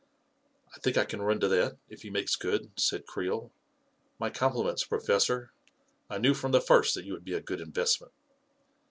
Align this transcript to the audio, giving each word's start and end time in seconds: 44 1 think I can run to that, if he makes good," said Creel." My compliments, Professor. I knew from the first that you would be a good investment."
44 0.71 0.77
1 0.77 0.81
think 0.81 0.97
I 0.97 1.05
can 1.05 1.21
run 1.21 1.39
to 1.41 1.47
that, 1.49 1.77
if 1.87 2.01
he 2.01 2.09
makes 2.09 2.35
good," 2.35 2.71
said 2.75 3.05
Creel." 3.05 3.51
My 4.19 4.31
compliments, 4.31 4.83
Professor. 4.83 5.51
I 6.09 6.17
knew 6.17 6.33
from 6.33 6.53
the 6.53 6.59
first 6.59 6.95
that 6.95 7.05
you 7.05 7.13
would 7.13 7.23
be 7.23 7.35
a 7.35 7.39
good 7.39 7.61
investment." 7.61 8.11